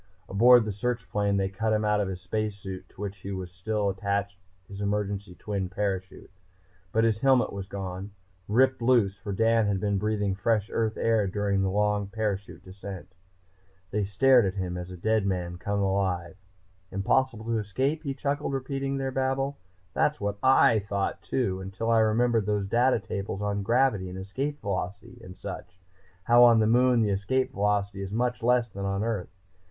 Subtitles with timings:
[0.27, 3.51] Aboard the search plane they cut him out of the space suit to which was
[3.51, 4.35] still attached
[4.67, 6.31] his emergency twin parachute.
[6.91, 8.09] But his helmet was gone,
[8.47, 13.13] ripped loose, for Dan had been breathing fresh Earth air during the long parachute descent.
[13.91, 16.35] They stared at him as at a dead man come alive.
[16.89, 19.59] "Impossible to escape?" He chuckled, repeating their babble.
[19.93, 24.59] "That's what I thought too, until I remembered those data tables on gravity and Escape
[24.61, 25.79] Velocity and such
[26.23, 29.29] how, on the Moon, the Escape Velocity is much less than on Earth.